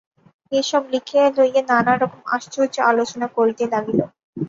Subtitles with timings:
[0.51, 3.99] এ-সব লিখিয়া লইয়া নানারকম আশ্চর্য আলোচনা করিতে লাগিল।